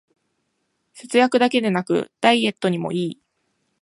[0.95, 3.21] 節約だけでなくダイエットにもいい